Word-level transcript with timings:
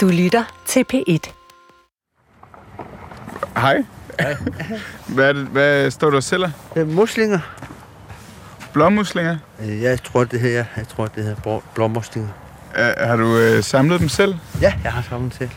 Du 0.00 0.08
lytter 0.08 0.44
til 0.66 0.84
P1. 0.94 1.30
Hej. 3.56 3.84
Hej. 4.20 4.36
Hvad, 5.14 5.28
er 5.28 5.32
det, 5.32 5.46
hvad 5.46 5.90
står 5.90 6.10
du 6.10 6.16
og 6.16 6.22
sælger? 6.22 6.50
Er 6.76 6.84
muslinger. 6.84 7.38
Blåmuslinger? 8.72 9.36
Øh, 9.62 9.82
Jeg 9.82 10.02
tror, 10.02 10.24
det 10.24 10.40
her, 10.40 10.64
jeg 10.76 10.88
tror, 10.88 11.06
det 11.06 11.24
her 11.24 11.34
blå- 11.34 11.62
blåmuslinger. 11.74 12.30
Er, 12.74 13.06
har 13.06 13.16
du 13.16 13.36
øh, 13.38 13.62
samlet 13.62 14.00
dem 14.00 14.08
selv? 14.08 14.34
Ja, 14.60 14.74
jeg 14.84 14.92
har 14.92 15.02
sammen 15.10 15.30
til. 15.30 15.50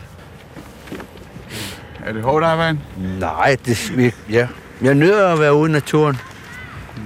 Er 2.04 2.12
det 2.12 2.22
hårdt 2.22 2.44
arbejde? 2.44 2.78
Nej, 3.20 3.56
det 3.66 3.90
er 3.98 4.10
ja. 4.30 4.48
Jeg 4.82 4.94
nyder 4.94 5.28
at 5.32 5.40
være 5.40 5.54
ude 5.54 5.70
i 5.70 5.72
naturen. 5.72 6.16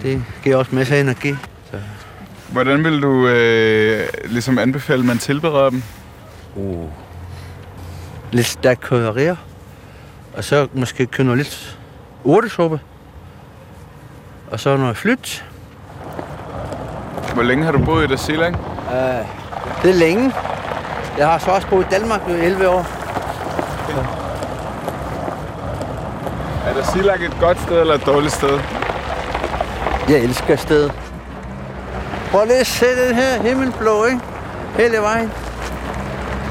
Det 0.03 0.25
giver 0.45 0.57
også 0.57 0.75
masser 0.75 0.97
af 0.97 1.01
energi. 1.01 1.35
Så, 1.71 1.81
Hvordan 2.53 2.85
vil 2.85 3.03
du 3.03 3.29
øh, 3.29 4.09
ligesom 4.25 4.59
anbefale, 4.59 5.01
at 5.01 5.07
man 5.07 5.19
tilbereder 5.19 5.71
dem? 5.71 5.83
uh. 6.57 6.89
Lidt 8.33 8.47
stærkt 8.47 8.81
krydderier. 8.81 9.37
Og 10.37 10.45
så 10.45 10.69
måske 10.73 11.07
købe 11.07 11.25
noget 11.25 11.39
lidt 11.39 11.79
urtesuppe. 12.25 12.81
Og 14.51 14.61
så 14.61 14.77
noget 14.77 14.97
flyt. 14.97 15.45
Hvor 17.35 17.43
længe 17.43 17.65
har 17.65 17.73
du 17.73 17.85
boet 17.85 18.05
i 18.05 18.07
Darjeeling? 18.15 18.57
Uh, 18.57 19.27
det 19.83 19.91
er 19.91 19.95
længe. 19.95 20.33
Jeg 21.19 21.29
har 21.29 21.39
så 21.39 21.51
også 21.51 21.69
boet 21.69 21.87
i 21.87 21.89
Danmark 21.91 22.21
i 22.29 22.33
11 22.33 22.69
år. 22.69 22.87
Er 26.67 26.75
Darjeeling 26.75 27.33
et 27.33 27.41
godt 27.41 27.61
sted 27.61 27.81
eller 27.81 27.95
et 27.95 28.07
dårligt 28.07 28.33
sted? 28.33 28.61
Jeg 30.09 30.19
elsker 30.19 30.57
stedet. 30.57 30.93
Prøv 32.31 32.45
lige 32.45 32.61
at 32.61 32.67
se 32.67 32.87
den 33.07 33.15
her 33.15 33.43
himmelblå, 33.43 34.05
ikke? 34.05 34.21
Hele 34.77 34.97
vejen. 34.97 35.33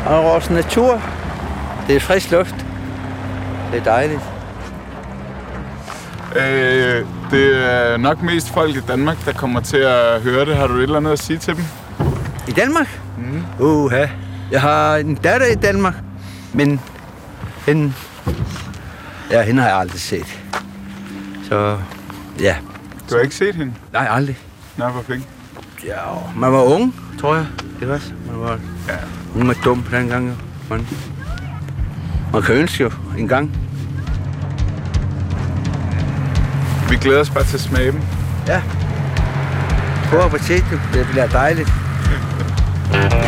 Og 0.05 0.23
vores 0.23 0.49
natur. 0.49 1.01
Det 1.87 1.95
er 1.95 1.99
frisk 1.99 2.31
luft. 2.31 2.55
Det 3.71 3.79
er 3.79 3.83
dejligt. 3.83 4.21
Øh, 6.35 7.05
det 7.31 7.71
er 7.73 7.97
nok 7.97 8.21
mest 8.21 8.49
folk 8.53 8.75
i 8.75 8.79
Danmark, 8.79 9.25
der 9.25 9.33
kommer 9.33 9.59
til 9.61 9.77
at 9.77 10.21
høre 10.21 10.45
det. 10.45 10.55
Har 10.57 10.67
du 10.67 10.73
et 10.77 10.83
eller 10.83 10.97
andet 10.97 11.11
at 11.11 11.19
sige 11.19 11.37
til 11.39 11.55
dem? 11.55 11.63
I 12.47 12.51
Danmark? 12.51 12.99
Mm. 13.17 13.43
Uha. 13.65 14.05
Jeg 14.51 14.61
har 14.61 14.95
en 14.95 15.15
datter 15.15 15.47
i 15.47 15.55
Danmark, 15.55 15.93
men 16.53 16.79
hende, 17.65 17.93
ja, 19.31 19.41
hende 19.43 19.61
har 19.61 19.69
jeg 19.69 19.77
aldrig 19.77 19.99
set. 19.99 20.39
Så 21.49 21.77
ja, 22.39 22.55
Du 23.09 23.15
har 23.15 23.21
ikke 23.21 23.35
set 23.35 23.55
hende? 23.55 23.73
nej, 23.93 24.07
aldrig. 24.09 24.37
Nå, 24.77 24.87
hvorfor 24.87 25.13
ikke? 25.13 25.25
Ja, 25.85 25.93
man 26.35 26.51
var 26.51 26.61
ung, 26.63 26.95
tror 27.21 27.35
jeg. 27.35 27.45
Det 27.79 27.87
var. 27.89 28.01
Man 28.31 28.39
var, 28.41 28.59
Ja. 28.87 28.93
hun 29.33 29.47
var 29.47 29.55
dum 29.63 29.83
på 29.83 29.95
den 29.95 30.07
gang. 30.07 30.37
Man, 30.69 30.87
man 32.33 32.41
kan 32.41 32.55
ønske 32.55 32.83
jo 32.83 32.91
en 33.17 33.27
gang. 33.27 33.51
Vi 36.89 36.95
glæder 36.95 37.21
os 37.21 37.29
bare 37.29 37.43
til 37.43 37.55
at 37.55 37.61
smage 37.61 37.91
dem. 37.91 38.01
Ja. 38.47 38.61
God 40.11 40.21
appetit, 40.23 40.63
det 40.93 41.07
bliver 41.11 41.27
dejligt. 41.27 41.69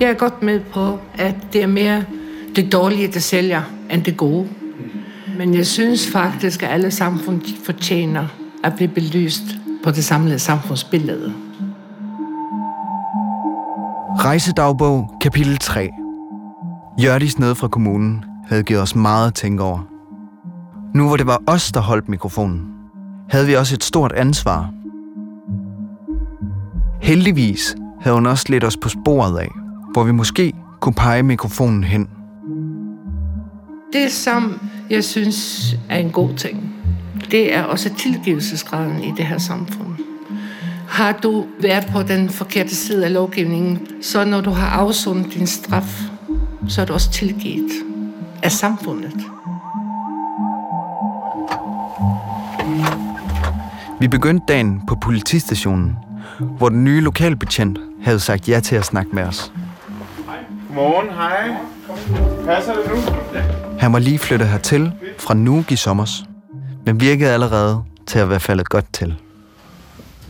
Jeg 0.00 0.10
er 0.10 0.14
godt 0.14 0.42
med 0.42 0.60
på, 0.60 0.98
at 1.14 1.36
det 1.52 1.62
er 1.62 1.66
mere 1.66 2.04
det 2.56 2.72
dårlige, 2.72 3.08
der 3.12 3.20
sælger, 3.20 3.62
end 3.90 4.04
det 4.04 4.16
gode. 4.16 4.48
Men 5.38 5.54
jeg 5.54 5.66
synes 5.66 6.10
faktisk, 6.10 6.62
at 6.62 6.68
alle 6.68 6.90
samfund 6.90 7.42
fortjener 7.64 8.26
at 8.64 8.74
blive 8.76 8.88
belyst 8.88 9.42
på 9.84 9.90
det 9.90 10.04
samlede 10.04 10.38
samfundsbillede. 10.38 11.32
Rejsedagbog, 14.18 15.14
kapitel 15.20 15.56
3. 15.56 15.90
Jørdis 17.02 17.38
nede 17.38 17.54
fra 17.54 17.68
kommunen 17.68 18.24
havde 18.48 18.62
givet 18.62 18.82
os 18.82 18.94
meget 18.94 19.26
at 19.26 19.34
tænke 19.34 19.62
over. 19.62 19.88
Nu 20.94 21.06
hvor 21.06 21.16
det 21.16 21.26
var 21.26 21.42
os, 21.46 21.72
der 21.72 21.80
holdt 21.80 22.08
mikrofonen, 22.08 22.66
havde 23.28 23.46
vi 23.46 23.54
også 23.54 23.74
et 23.74 23.84
stort 23.84 24.12
ansvar. 24.12 24.70
Heldigvis 27.02 27.76
havde 28.00 28.14
hun 28.14 28.26
også 28.26 28.46
lidt 28.48 28.64
os 28.64 28.76
på 28.76 28.88
sporet 28.88 29.38
af, 29.38 29.48
hvor 29.92 30.04
vi 30.04 30.12
måske 30.12 30.52
kunne 30.80 30.94
pege 30.94 31.22
mikrofonen 31.22 31.84
hen. 31.84 32.08
Det, 33.92 34.12
som 34.12 34.70
jeg 34.90 35.04
synes 35.04 35.76
er 35.88 35.98
en 35.98 36.10
god 36.10 36.34
ting, 36.34 36.74
det 37.30 37.54
er 37.54 37.62
også 37.62 37.94
tilgivelsesgraden 37.94 39.04
i 39.04 39.12
det 39.16 39.26
her 39.26 39.38
samfund. 39.38 39.88
Har 40.88 41.12
du 41.12 41.46
været 41.60 41.86
på 41.92 42.02
den 42.02 42.28
forkerte 42.30 42.74
side 42.74 43.04
af 43.04 43.12
lovgivningen, 43.12 43.78
så 44.02 44.24
når 44.24 44.40
du 44.40 44.50
har 44.50 44.66
afsonet 44.66 45.34
din 45.34 45.46
straf, 45.46 46.02
så 46.68 46.80
er 46.80 46.84
du 46.84 46.92
også 46.92 47.10
tilgivet 47.10 47.70
af 48.42 48.52
samfundet. 48.52 49.12
Vi 54.00 54.08
begyndte 54.08 54.46
dagen 54.48 54.82
på 54.86 54.94
politistationen, 55.02 55.96
hvor 56.40 56.68
den 56.68 56.84
nye 56.84 57.00
lokalbetjent 57.00 57.78
havde 58.02 58.20
sagt 58.20 58.48
ja 58.48 58.60
til 58.60 58.76
at 58.76 58.84
snakke 58.84 59.10
med 59.12 59.22
os. 59.22 59.52
Godmorgen, 60.70 61.08
hej. 61.10 61.50
Passer 62.46 62.72
det 62.74 62.90
nu? 62.90 62.96
Han 63.78 63.92
var 63.92 63.98
lige 63.98 64.18
flyttet 64.18 64.48
hertil 64.48 64.92
fra 65.18 65.34
Nuuk 65.34 65.72
i 65.72 65.76
sommers, 65.76 66.24
men 66.86 67.00
virkede 67.00 67.30
allerede 67.30 67.84
til 68.06 68.18
at 68.18 68.30
være 68.30 68.40
faldet 68.40 68.68
godt 68.68 68.84
til. 68.92 69.14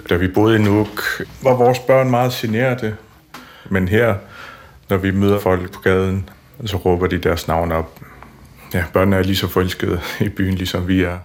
Da 0.08 0.16
vi 0.16 0.28
boede 0.28 0.56
i 0.56 0.62
Nuuk, 0.62 1.02
var 1.42 1.54
vores 1.54 1.78
børn 1.78 2.10
meget 2.10 2.32
generede. 2.32 2.96
Men 3.70 3.88
her, 3.88 4.14
når 4.88 4.96
vi 4.96 5.10
møder 5.10 5.38
folk 5.38 5.72
på 5.72 5.80
gaden, 5.80 6.28
så 6.66 6.76
råber 6.76 7.06
de 7.06 7.18
deres 7.18 7.48
navn 7.48 7.72
op. 7.72 8.00
Ja, 8.74 8.84
børnene 8.92 9.16
er 9.16 9.22
lige 9.22 9.36
så 9.36 9.48
forelskede 9.48 10.00
i 10.20 10.28
byen, 10.28 10.54
ligesom 10.54 10.88
vi 10.88 11.02
er. 11.02 11.18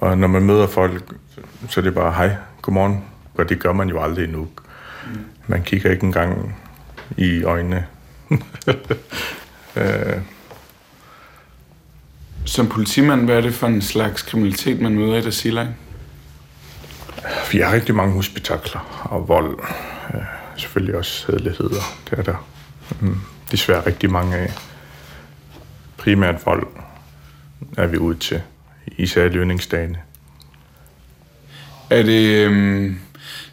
Og 0.00 0.18
når 0.18 0.28
man 0.28 0.42
møder 0.42 0.66
folk, 0.66 1.14
så 1.68 1.80
er 1.80 1.84
det 1.84 1.94
bare, 1.94 2.12
hej, 2.12 2.36
godmorgen. 2.62 3.04
Og 3.34 3.48
det 3.48 3.58
gør 3.58 3.72
man 3.72 3.88
jo 3.88 4.02
aldrig 4.02 4.28
i 4.28 4.30
Nuuk. 4.30 4.62
Man 5.46 5.62
kigger 5.62 5.90
ikke 5.90 6.04
engang 6.04 6.56
i 7.16 7.42
øjnene. 7.42 7.86
øh, 9.76 10.20
Som 12.44 12.68
politimand, 12.68 13.24
hvad 13.24 13.36
er 13.36 13.40
det 13.40 13.54
for 13.54 13.66
en 13.66 13.82
slags 13.82 14.22
kriminalitet, 14.22 14.80
man 14.80 14.94
møder 14.94 15.16
i 15.16 15.20
Darjeeling? 15.20 15.76
Vi 17.52 17.58
har 17.58 17.72
rigtig 17.72 17.94
mange 17.94 18.14
husbetakler 18.14 19.06
og 19.10 19.28
vold. 19.28 19.58
Øh, 20.14 20.20
selvfølgelig 20.56 20.96
også 20.96 21.26
hædeligheder. 21.26 21.82
Det 22.10 22.18
er 22.18 22.22
der 22.22 22.46
mm, 23.00 23.16
desværre 23.50 23.86
rigtig 23.86 24.10
mange 24.10 24.36
af. 24.36 24.52
Primært 25.96 26.46
vold 26.46 26.66
er 27.76 27.86
vi 27.86 27.98
ude 27.98 28.18
til, 28.18 28.42
især 28.86 29.24
i 29.24 29.28
lønningsdagene. 29.28 29.98
Er 31.90 32.02
det 32.02 32.46
øhm, 32.46 33.00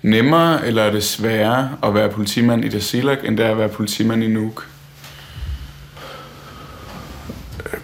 nemmere 0.09 0.67
eller 0.67 0.83
er 0.83 0.91
det 0.91 1.03
sværere 1.03 1.77
at 1.83 1.93
være 1.93 2.09
politimand 2.09 2.65
i 2.65 2.69
Darjeeling, 2.69 3.27
end 3.27 3.37
det 3.37 3.45
er 3.45 3.51
at 3.51 3.57
være 3.57 3.69
politimand 3.69 4.23
i 4.23 4.27
Nuuk? 4.27 4.67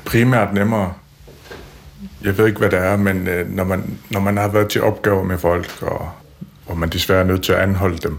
Primært 0.05 0.53
nemmere. 0.53 0.93
Jeg 2.23 2.37
ved 2.37 2.47
ikke, 2.47 2.59
hvad 2.59 2.69
det 2.69 2.79
er, 2.79 2.97
men 2.97 3.27
øh, 3.27 3.49
når, 3.49 3.63
man, 3.63 3.99
når 4.09 4.19
man 4.19 4.37
har 4.37 4.47
været 4.47 4.69
til 4.69 4.81
opgaver 4.81 5.23
med 5.23 5.37
folk, 5.37 5.81
og, 5.81 6.11
og 6.67 6.77
man 6.77 6.89
desværre 6.89 7.19
er 7.19 7.23
nødt 7.23 7.43
til 7.43 7.53
at 7.53 7.59
anholde 7.59 7.97
dem, 7.97 8.17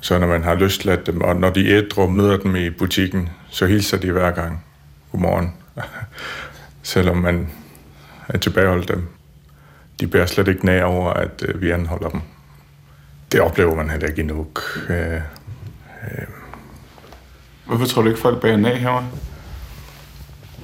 så 0.00 0.18
når 0.18 0.26
man 0.26 0.44
har 0.44 0.54
løsladt 0.54 1.06
dem, 1.06 1.20
og 1.20 1.36
når 1.36 1.50
de 1.50 1.68
ædru 1.68 2.06
møder 2.06 2.36
dem 2.36 2.56
i 2.56 2.70
butikken, 2.70 3.28
så 3.50 3.66
hilser 3.66 3.96
de 3.96 4.12
hver 4.12 4.30
gang. 4.30 4.64
Godmorgen. 5.12 5.54
Selvom 6.82 7.16
man 7.16 7.48
er 8.28 8.38
tilbageholdt 8.38 8.88
dem. 8.88 9.08
De 10.00 10.06
bærer 10.06 10.26
slet 10.26 10.48
ikke 10.48 10.66
nær 10.66 10.84
over, 10.84 11.10
at 11.12 11.44
øh, 11.48 11.60
vi 11.60 11.70
anholder 11.70 12.08
dem. 12.08 12.20
Det 13.32 13.40
oplever 13.40 13.74
man 13.74 13.90
heller 13.90 14.08
ikke 14.08 14.22
i 14.22 14.24
Nuuk. 14.24 14.60
Øh, 14.88 15.20
Hvorfor 17.66 17.86
tror 17.86 18.02
du 18.02 18.08
ikke, 18.08 18.20
folk 18.20 18.40
bærer 18.42 18.56
nag 18.56 18.80
herovre? 18.80 19.06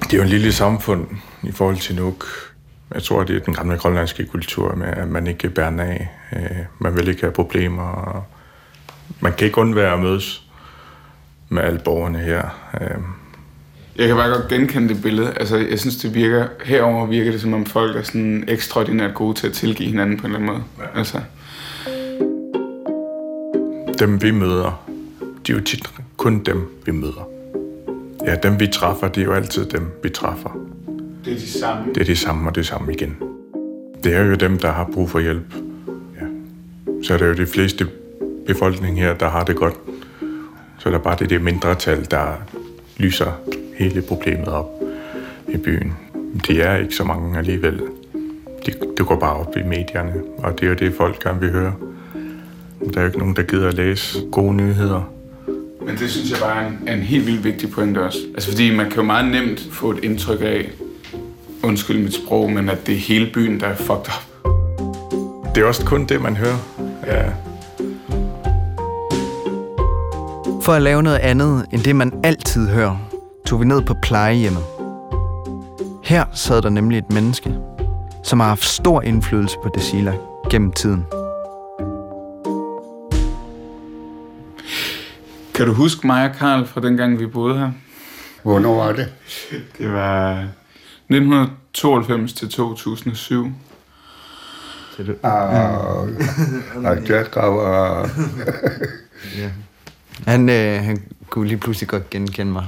Det 0.00 0.12
er 0.12 0.16
jo 0.16 0.22
en 0.22 0.28
lille 0.28 0.52
samfund 0.52 1.06
i 1.42 1.52
forhold 1.52 1.76
til 1.76 1.96
Nuuk. 1.96 2.24
Jeg 2.94 3.02
tror, 3.02 3.24
det 3.24 3.36
er 3.36 3.40
den 3.40 3.54
gamle 3.54 3.76
grønlandske 3.78 4.26
kultur 4.26 4.74
med, 4.74 4.86
at 4.88 5.08
man 5.08 5.26
ikke 5.26 5.48
bærer 5.50 5.80
af. 5.80 6.08
Øh, 6.32 6.40
Man 6.78 6.96
vil 6.96 7.08
ikke 7.08 7.20
have 7.20 7.32
problemer. 7.32 8.24
Man 9.20 9.32
kan 9.32 9.46
ikke 9.46 9.58
undvære 9.58 9.92
at 9.92 10.00
mødes 10.00 10.42
med 11.48 11.62
alle 11.62 11.80
borgerne 11.84 12.18
her. 12.18 12.70
Øh, 12.80 12.88
Jeg 13.96 14.06
kan 14.08 14.16
bare 14.16 14.28
godt 14.30 14.48
genkende 14.48 14.88
det 14.94 15.02
billede. 15.02 15.32
Altså, 15.40 15.56
jeg 15.56 15.78
synes, 15.80 15.96
det 15.96 16.14
virker... 16.14 16.46
Herover 16.64 17.06
virker 17.06 17.30
det, 17.30 17.40
som 17.40 17.54
om 17.54 17.66
folk 17.66 17.96
er 17.96 18.02
sådan 18.02 18.44
ekstraordinært 18.48 19.14
gode 19.14 19.34
til 19.38 19.46
at 19.46 19.52
tilgive 19.52 19.88
hinanden 19.88 20.16
på 20.20 20.26
en 20.26 20.34
eller 20.34 20.48
anden 20.50 20.64
måde. 20.78 20.88
Ja. 20.94 20.98
Altså, 20.98 21.20
dem 24.00 24.22
vi 24.22 24.30
møder, 24.30 24.86
de 25.46 25.52
er 25.52 25.56
jo 25.56 25.62
tit 25.62 25.90
kun 26.16 26.38
dem, 26.38 26.80
vi 26.86 26.92
møder. 26.92 27.28
Ja, 28.26 28.34
dem 28.34 28.60
vi 28.60 28.66
træffer, 28.66 29.08
det 29.08 29.20
er 29.20 29.24
jo 29.24 29.32
altid 29.32 29.66
dem, 29.66 29.90
vi 30.02 30.08
træffer. 30.08 30.58
Det 31.24 31.32
er 31.32 31.36
de 31.36 31.48
samme. 31.48 31.92
Det 31.94 32.00
er 32.00 32.04
de 32.04 32.16
samme 32.16 32.50
og 32.50 32.54
det 32.54 32.66
samme 32.66 32.92
igen. 32.92 33.16
Det 34.04 34.14
er 34.14 34.24
jo 34.24 34.34
dem, 34.34 34.58
der 34.58 34.70
har 34.70 34.90
brug 34.92 35.10
for 35.10 35.20
hjælp. 35.20 35.54
Ja. 36.20 36.26
Så 37.02 37.14
er 37.14 37.18
det 37.18 37.26
jo 37.26 37.34
de 37.34 37.46
fleste 37.46 37.88
befolkning 38.46 39.00
her, 39.00 39.14
der 39.14 39.28
har 39.28 39.44
det 39.44 39.56
godt. 39.56 39.74
Så 40.78 40.88
er 40.88 40.90
der 40.90 40.98
bare 40.98 41.16
det, 41.18 41.30
det 41.30 41.42
mindretal, 41.42 42.06
der 42.10 42.32
lyser 42.96 43.32
hele 43.76 44.02
problemet 44.02 44.48
op 44.48 44.82
i 45.48 45.56
byen. 45.56 45.92
De 46.46 46.62
er 46.62 46.76
ikke 46.76 46.94
så 46.94 47.04
mange 47.04 47.38
alligevel. 47.38 47.80
Det 48.66 48.78
de 48.98 49.04
går 49.04 49.16
bare 49.16 49.34
op 49.34 49.56
i 49.56 49.62
medierne, 49.62 50.14
og 50.38 50.60
det 50.60 50.66
er 50.66 50.68
jo 50.68 50.74
det, 50.74 50.94
folk 50.94 51.22
gerne 51.22 51.40
vil 51.40 51.50
høre. 51.50 51.72
Der 52.80 52.96
er 52.96 53.00
jo 53.00 53.06
ikke 53.06 53.18
nogen, 53.18 53.36
der 53.36 53.42
gider 53.42 53.68
at 53.68 53.74
læse 53.74 54.18
gode 54.32 54.54
nyheder. 54.54 55.12
Men 55.86 55.96
det 55.98 56.10
synes 56.10 56.30
jeg 56.30 56.38
bare 56.40 56.62
er 56.62 56.68
en, 56.68 56.78
er 56.86 56.94
en 56.94 57.00
helt 57.00 57.26
vildt 57.26 57.44
vigtig 57.44 57.70
point 57.70 57.98
også. 57.98 58.18
Altså 58.34 58.50
fordi 58.50 58.76
man 58.76 58.86
kan 58.86 58.96
jo 58.96 59.02
meget 59.02 59.30
nemt 59.30 59.68
få 59.72 59.90
et 59.90 60.04
indtryk 60.04 60.40
af, 60.40 60.70
undskyld 61.62 62.02
mit 62.02 62.14
sprog, 62.14 62.50
men 62.50 62.68
at 62.68 62.86
det 62.86 62.94
er 62.94 62.98
hele 62.98 63.30
byen, 63.34 63.60
der 63.60 63.66
er 63.66 63.76
fucked 63.76 63.94
up. 63.94 64.30
Det 65.54 65.62
er 65.62 65.66
også 65.66 65.86
kun 65.86 66.04
det, 66.04 66.22
man 66.22 66.36
hører. 66.36 66.58
Ja. 67.06 67.22
For 70.62 70.72
at 70.72 70.82
lave 70.82 71.02
noget 71.02 71.18
andet 71.18 71.66
end 71.72 71.82
det, 71.82 71.96
man 71.96 72.12
altid 72.24 72.68
hører, 72.68 72.96
tog 73.46 73.60
vi 73.60 73.64
ned 73.64 73.82
på 73.82 73.94
plejehjemmet. 74.02 74.62
Her 76.04 76.24
sad 76.34 76.62
der 76.62 76.70
nemlig 76.70 76.98
et 76.98 77.12
menneske, 77.12 77.54
som 78.24 78.40
har 78.40 78.48
haft 78.48 78.64
stor 78.64 79.02
indflydelse 79.02 79.56
på 79.62 79.70
Desila 79.74 80.14
gennem 80.50 80.72
tiden. 80.72 81.04
Kan 85.60 85.66
du 85.66 85.74
huske 85.74 86.06
mig 86.06 86.30
og 86.30 86.36
Karl 86.36 86.66
fra 86.66 86.80
dengang, 86.80 87.18
vi 87.18 87.26
boede 87.26 87.58
her? 87.58 87.70
Hvornår 88.42 88.74
var 88.74 88.92
det? 88.92 89.08
Det 89.78 89.92
var 89.92 90.32
1992 91.08 92.32
til 92.32 92.48
2007. 92.48 93.52
Ah, 95.22 95.98
og 96.84 96.96
der 97.06 97.22
graver... 97.22 98.08
Han, 100.26 100.48
øh, 100.48 100.84
han 100.84 101.02
kunne 101.30 101.48
lige 101.48 101.58
pludselig 101.58 101.88
godt 101.88 102.10
genkende 102.10 102.52
mig. 102.52 102.66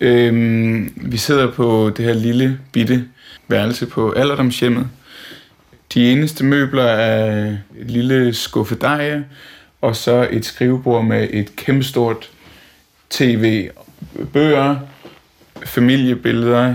Øhm, 0.00 0.92
vi 0.96 1.16
sidder 1.16 1.50
på 1.52 1.90
det 1.96 2.04
her 2.04 2.14
lille, 2.14 2.60
bitte 2.72 3.08
værelse 3.48 3.86
på 3.86 4.12
alderdomshjemmet. 4.12 4.88
De 5.94 6.12
eneste 6.12 6.44
møbler 6.44 6.84
er 6.84 7.56
et 7.78 7.90
lille 7.90 8.34
skuffedeje, 8.34 9.24
og 9.80 9.96
så 9.96 10.28
et 10.30 10.44
skrivebord 10.44 11.04
med 11.04 11.28
et 11.30 11.56
kæmpestort 11.56 12.30
tv, 13.10 13.70
bøger, 14.32 14.76
familiebilleder, 15.64 16.74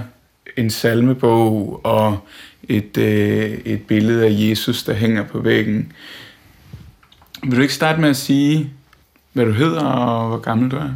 en 0.58 0.70
salmebog 0.70 1.82
og 1.84 2.18
et, 2.64 2.98
øh, 2.98 3.52
et 3.66 3.82
billede 3.88 4.26
af 4.26 4.32
Jesus, 4.32 4.84
der 4.84 4.94
hænger 4.94 5.24
på 5.24 5.40
væggen. 5.40 5.92
Vil 7.44 7.58
du 7.58 7.62
ikke 7.62 7.74
starte 7.74 8.02
med 8.02 8.10
at 8.10 8.16
sige, 8.16 8.72
hvad 9.34 9.46
du 9.46 9.52
hedder 9.52 9.82
og 9.86 10.28
hvor 10.28 10.38
gammel 10.38 10.72
du 10.72 10.76
er? 10.76 10.90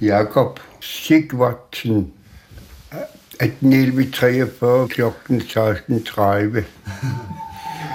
Jakob 0.00 0.60
Sigvardsen. 0.80 2.12
1843 3.40 4.88
klokken 4.88 5.40
16.30. 5.40 6.64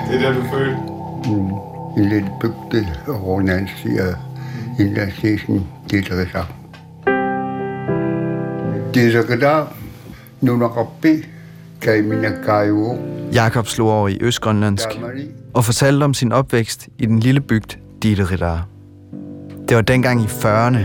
Det 0.09 0.15
er 0.15 0.19
der, 0.19 0.33
du 0.33 0.39
er 0.39 0.49
født. 0.51 1.74
En 1.97 2.09
lille 2.09 2.31
bygde 2.41 2.87
over 3.07 3.39
den 3.39 3.49
anden 3.49 3.69
side 3.83 4.01
af 4.01 4.15
er 4.79 5.09
er 9.07 9.11
så 9.11 9.35
der, 9.41 9.65
nu 10.41 10.57
når 10.57 10.67
B, 11.01 11.05
Jakob 13.33 13.67
slog 13.67 13.89
over 13.89 14.07
i 14.07 14.17
østgrønlandsk 14.21 14.87
og 15.53 15.65
fortalte 15.65 16.03
om 16.03 16.13
sin 16.13 16.31
opvækst 16.31 16.87
i 16.97 17.05
den 17.05 17.19
lille 17.19 17.41
bygd 17.41 17.77
Dideridar. 18.03 18.67
Det 19.69 19.75
var 19.75 19.81
dengang 19.81 20.21
i 20.21 20.25
40'erne, 20.25 20.79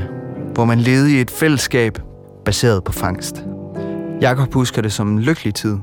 hvor 0.54 0.64
man 0.64 0.78
levede 0.78 1.12
i 1.12 1.20
et 1.20 1.30
fællesskab 1.30 1.98
baseret 2.44 2.84
på 2.84 2.92
fangst. 2.92 3.44
Jakob 4.20 4.54
husker 4.54 4.82
det 4.82 4.92
som 4.92 5.08
en 5.08 5.20
lykkelig 5.20 5.54
tid, 5.54 5.78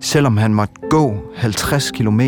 selvom 0.00 0.36
han 0.36 0.54
måtte 0.54 0.74
gå 0.90 1.16
50 1.36 1.90
km 1.90 2.20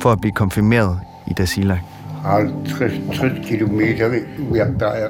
for 0.00 0.12
at 0.12 0.20
blive 0.20 0.32
konfirmeret 0.32 1.00
i 1.30 1.32
Dasilak. 1.32 1.78
50 2.24 2.92
60 3.16 3.48
kilometer, 3.48 4.06
er. 4.06 5.08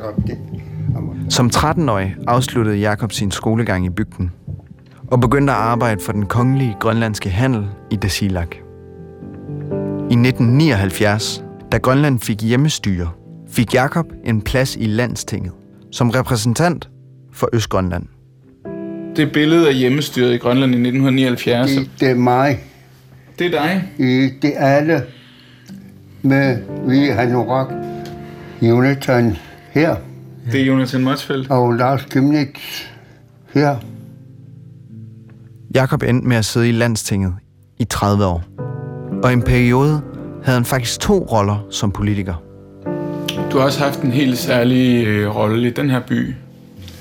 Som 1.29 1.51
13-årig 1.55 2.17
afsluttede 2.27 2.77
Jakob 2.77 3.13
sin 3.13 3.31
skolegang 3.31 3.87
i 3.87 3.91
bygden 3.91 4.33
og 5.11 5.21
begyndte 5.21 5.53
at 5.53 5.59
arbejde 5.59 6.01
for 6.05 6.13
den 6.13 6.27
kongelige 6.27 6.77
grønlandske 6.81 7.31
handel 7.31 7.67
i 7.91 7.97
Dasilak. 7.97 8.57
I 10.11 10.15
1979, 10.15 11.45
da 11.73 11.79
Grønland 11.79 12.21
fik 12.21 12.43
hjemmestyre, 12.43 13.11
fik 13.49 13.75
Jakob 13.75 14.07
en 14.25 14.43
plads 14.43 14.77
i 14.77 14.85
landstinget 14.85 15.53
som 15.93 16.11
repræsentant 16.11 16.89
for 17.33 17.49
Østgrønland. 17.53 18.07
Det 19.17 19.33
billede 19.33 19.69
af 19.69 19.75
hjemmestyret 19.75 20.35
i 20.35 20.37
Grønland 20.37 20.71
i 20.71 20.89
1979. 20.89 21.71
Det, 21.71 21.91
det 22.01 22.11
er 22.11 22.15
mig. 22.15 22.59
Det 23.39 23.47
er 23.47 23.51
dig. 23.51 23.83
Det 24.43 24.53
er 24.57 24.67
alle 24.67 25.03
med 26.23 26.59
vi 26.89 27.07
Hanorak, 27.09 27.67
Jonathan 28.63 29.37
her, 29.71 29.97
Det 30.53 30.61
er 30.61 30.65
Jonathan 30.65 31.05
Motsfeldt. 31.05 31.51
og 31.51 31.73
Lars 31.73 32.05
Gimnitz 32.05 32.83
her. 33.55 33.77
Jakob 35.75 36.03
endte 36.03 36.29
med 36.29 36.37
at 36.37 36.45
sidde 36.45 36.69
i 36.69 36.73
landstinget 36.73 37.35
i 37.79 37.85
30 37.85 38.25
år. 38.25 38.43
Og 39.23 39.31
i 39.31 39.33
en 39.33 39.43
periode 39.43 40.03
havde 40.45 40.57
han 40.59 40.65
faktisk 40.65 41.01
to 41.01 41.19
roller 41.33 41.67
som 41.71 41.91
politiker. 41.93 42.35
Du 43.53 43.59
har 43.59 43.65
også 43.65 43.85
haft 43.85 44.01
en 44.03 44.11
helt 44.11 44.39
særlig 44.39 45.07
øh, 45.07 45.37
rolle 45.37 45.69
i 45.69 45.71
den 45.73 45.91
her 45.91 46.01
by. 46.09 46.35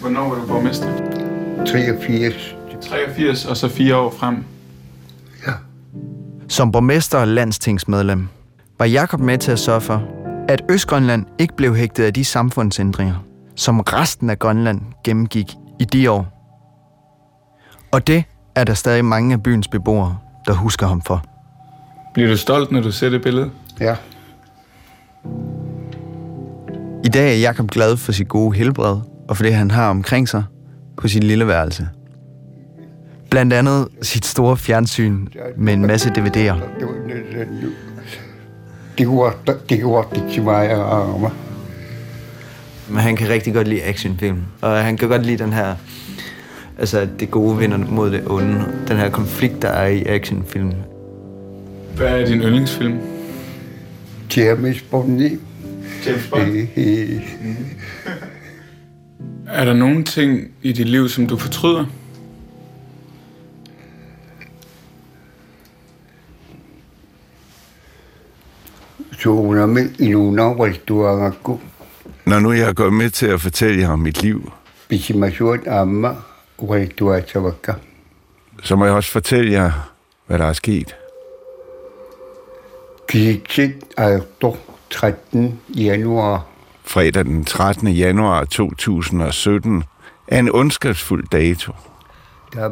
Hvornår 0.02 0.30
var 0.30 0.36
du 0.36 0.48
borgmester? 0.48 0.88
83. 1.68 2.56
83 2.82 3.46
og 3.46 3.58
så 3.58 3.68
fire 3.70 3.96
år 3.96 4.16
frem. 4.20 4.44
Ja. 5.48 5.52
Som 6.48 6.72
borgmester 6.72 7.18
og 7.18 7.28
landstingsmedlem 7.28 8.28
var 8.80 8.86
Jakob 8.86 9.20
med 9.20 9.38
til 9.38 9.52
at 9.52 9.60
sørge 9.60 9.82
for, 9.82 10.04
at 10.48 10.62
Østgrønland 10.70 11.26
ikke 11.40 11.56
blev 11.56 11.76
hægtet 11.76 12.04
af 12.04 12.14
de 12.14 12.26
samfundsændringer, 12.26 13.16
som 13.56 13.80
resten 13.80 14.30
af 14.30 14.40
Grønland 14.40 14.82
gennemgik 15.04 15.56
i 15.80 15.86
de 15.86 16.12
år. 16.12 16.28
Og 17.92 18.08
det 18.08 18.24
er 18.56 18.64
der 18.64 18.74
stadig 18.74 19.06
mange 19.06 19.34
af 19.34 19.44
byens 19.44 19.68
beboere, 19.68 20.18
der 20.46 20.54
husker 20.54 20.88
ham 20.88 21.02
for. 21.02 21.24
Bliver 22.14 22.30
du 22.30 22.38
stolt, 22.38 22.72
når 22.72 22.82
du 22.82 22.92
ser 22.92 23.10
det 23.10 23.22
billede? 23.22 23.52
Ja. 23.80 23.96
I 27.06 27.08
dag 27.08 27.34
er 27.36 27.40
Jakob 27.40 27.68
glad 27.70 27.98
for 27.98 28.12
sit 28.12 28.28
gode 28.28 28.58
helbred, 28.58 28.98
og 29.30 29.38
for 29.38 29.44
det, 29.44 29.54
han 29.54 29.72
har 29.72 29.90
omkring 29.90 30.30
sig 30.30 30.44
på 30.98 31.08
sit 31.08 31.24
lille 31.24 31.48
værelse. 31.48 31.90
Blandt 33.30 33.54
andet 33.54 33.88
sit 34.02 34.26
store 34.26 34.58
fjernsyn 34.58 35.28
med 35.58 35.74
en 35.74 35.86
masse 35.86 36.10
DVD'er. 36.10 36.56
Det 39.00 39.08
var 39.08 39.30
næsten- 39.46 39.46
Det 39.46 39.48
gjorde, 39.48 39.58
det 39.70 39.80
gjorde 39.80 40.08
det 40.16 40.24
til 40.34 40.44
mig 40.44 40.76
og 40.76 40.98
arme. 41.14 41.30
Men 42.90 42.98
han 42.98 43.16
kan 43.16 43.30
rigtig 43.30 43.54
godt 43.54 43.68
lide 43.68 43.84
actionfilm. 43.84 44.38
Og 44.62 44.84
han 44.84 44.98
kan 44.98 45.10
godt 45.10 45.26
lide 45.26 45.44
den 45.44 45.54
her... 45.54 45.76
Altså, 46.80 47.08
det 47.20 47.32
gode 47.32 47.58
vinder 47.58 47.78
mod 47.78 48.12
det 48.12 48.24
onde. 48.28 48.66
Den 48.88 48.98
her 48.98 49.10
konflikt, 49.10 49.62
der 49.62 49.68
er 49.70 49.88
i 49.88 50.04
actionfilm. 50.06 50.72
Hvad 51.96 52.08
er 52.08 52.26
din 52.26 52.42
yndlingsfilm? 52.42 52.98
James 54.38 54.82
Bond. 54.82 55.22
James 56.08 56.28
Bond. 56.30 56.68
Øh, 56.78 57.22
Er 59.48 59.66
der 59.66 59.74
nogle 59.74 60.04
ting 60.04 60.48
i 60.62 60.72
dit 60.72 60.90
liv, 60.90 61.10
som 61.10 61.28
du 61.28 61.38
fortryder? 61.38 61.86
Så 69.20 69.30
hun 69.30 69.58
er 69.58 69.66
med 69.66 70.00
i 70.00 70.10
nogle 70.10 70.66
restauranter. 70.66 71.58
Når 72.26 72.40
nu 72.40 72.52
jeg 72.52 72.76
gået 72.76 72.94
med 72.94 73.10
til 73.10 73.26
at 73.26 73.42
fortælle 73.42 73.82
jer 73.82 73.90
om 73.90 74.00
mit 74.00 74.22
liv, 74.22 74.52
Bisimasyon 74.88 75.68
amma 75.68 76.16
restauranter. 76.62 77.74
så 78.64 78.76
må 78.76 78.86
jeg 78.86 78.94
også 78.94 79.12
fortælle 79.12 79.52
jer, 79.52 79.72
hvad 80.28 80.40
der 80.40 80.46
er 80.46 80.54
sket. 80.54 80.96
Kitsit 83.10 83.76
er 83.98 84.20
13 84.90 85.60
januar. 85.78 86.46
Fredag 86.84 87.26
den 87.26 87.46
13. 87.46 87.88
januar 87.88 88.46
2017 88.46 89.84
er 90.28 90.40
en 90.40 90.52
ondskabsfuld 90.52 91.28
dato. 91.32 91.74
Er. 92.56 92.70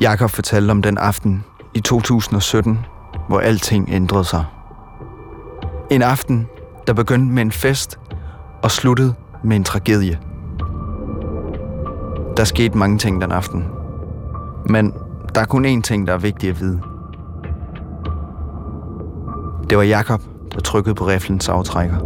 Jakob 0.00 0.30
fortalte 0.30 0.70
om 0.70 0.82
den 0.82 0.98
aften 0.98 1.44
i 1.74 1.80
2017, 1.80 2.78
hvor 3.28 3.38
alting 3.38 3.88
ændrede 3.90 4.24
sig. 4.24 4.44
En 5.90 6.02
aften, 6.02 6.48
der 6.86 6.92
begyndte 6.92 7.34
med 7.34 7.42
en 7.42 7.52
fest 7.52 7.98
og 8.62 8.70
sluttede 8.70 9.14
med 9.44 9.56
en 9.56 9.64
tragedie. 9.64 10.20
Der 12.36 12.44
skete 12.44 12.78
mange 12.78 12.98
ting 12.98 13.20
den 13.20 13.32
aften. 13.32 13.64
Men 14.68 14.94
der 15.34 15.40
er 15.40 15.44
kun 15.44 15.66
én 15.66 15.80
ting, 15.82 16.06
der 16.06 16.12
er 16.12 16.18
vigtig 16.18 16.48
at 16.48 16.60
vide. 16.60 16.80
Det 19.70 19.78
var 19.78 19.84
Jakob, 19.84 20.22
der 20.52 20.60
trykkede 20.60 20.94
på 20.94 21.06
riflens 21.06 21.48
aftrækker. 21.48 21.96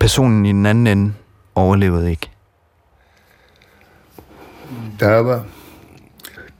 Personen 0.00 0.46
i 0.46 0.48
den 0.48 0.66
anden 0.66 0.86
ende 0.86 1.14
overlevede 1.54 2.10
ikke. 2.10 2.30
Der 5.00 5.18
var 5.18 5.44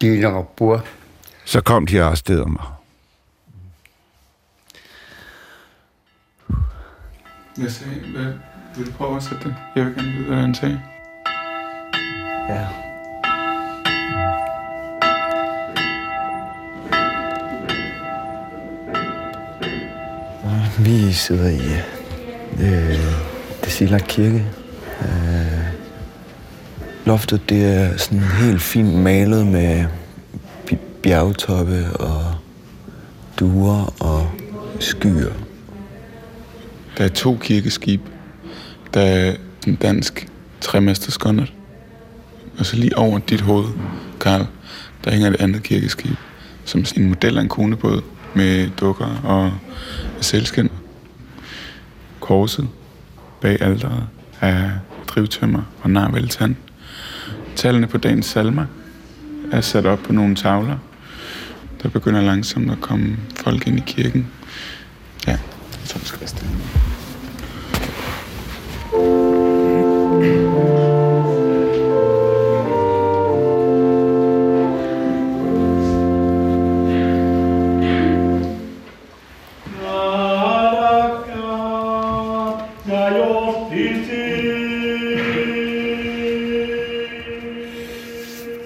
dine 0.01 0.29
rapport. 0.29 0.85
Så 1.45 1.61
kom 1.61 1.87
de 1.87 2.01
og 2.01 2.07
arresterede 2.07 2.47
mig. 2.49 2.65
Jeg 7.59 7.71
sagde, 7.71 8.01
hvad, 8.17 8.33
vil 8.77 8.87
du 8.87 8.93
prøve 8.93 9.09
at 9.09 9.13
oversætte 9.13 9.45
det? 9.45 9.55
Jeg 9.77 9.87
vil 9.87 9.95
gerne 9.95 10.13
vide, 10.13 10.27
hvad 10.27 10.37
han 10.37 10.55
sagde. 10.55 10.81
Ja. 12.49 12.67
Vi 20.79 21.13
sidder 21.13 21.49
i 21.49 21.61
øh, 22.61 22.99
Desilak 23.65 24.05
Kirke. 24.09 24.47
Øh, 25.03 25.65
loftet 27.05 27.49
det 27.49 27.65
er 27.65 27.97
sådan 27.97 28.21
helt 28.21 28.63
fint 28.63 28.95
malet 28.95 29.47
med 29.47 29.87
bjergtoppe 31.05 31.97
og 32.01 32.35
duer 33.41 34.03
og 34.03 34.31
skyer. 34.81 35.33
Der 36.99 37.05
er 37.05 37.09
to 37.09 37.37
kirkeskib. 37.41 38.01
Der 38.95 39.01
er 39.01 39.37
en 39.67 39.75
dansk 39.75 40.29
tremasterskonnert. 40.61 41.53
Og 42.59 42.67
så 42.67 42.77
lige 42.77 42.99
over 42.99 43.19
dit 43.19 43.41
hoved, 43.41 43.67
Karl, 44.21 44.47
der 45.05 45.11
hænger 45.11 45.31
et 45.31 45.37
andet 45.41 45.63
kirkeskib. 45.63 46.17
Som 46.65 46.85
en 46.97 47.09
model 47.09 47.39
af 47.39 47.43
en 47.43 47.49
konebåd 47.49 48.03
med 48.35 48.71
dukker 48.81 49.21
og 49.25 49.53
sælskind. 50.21 50.71
Korset 52.21 52.69
bag 53.41 53.63
alderet 53.63 54.07
er 54.41 54.71
drivtømmer 55.07 55.63
og 55.83 55.91
narvæltand. 55.91 56.57
Tallene 57.57 57.87
på 57.87 57.99
dagens 57.99 58.27
salmer 58.27 58.67
er 59.53 59.61
sat 59.61 59.87
op 59.87 59.99
på 59.99 60.13
nogle 60.13 60.35
tavler. 60.35 60.79
Der 61.85 61.91
begynder 61.91 62.23
langsomt 62.23 62.71
at 62.71 62.81
komme 62.81 63.17
folk 63.37 63.67
ind 63.67 63.79
i 63.79 63.83
kirken. 63.87 64.27
Ja, 65.27 65.31
jeg 65.33 65.39
tror, 65.89 65.99
det 65.99 66.09
skal 66.09 66.21
være 66.21 66.29
stille. 66.29 66.51